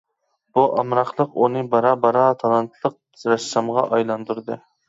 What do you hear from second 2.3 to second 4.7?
تالانتلىق رەسسامغا ئايلاندۇردى.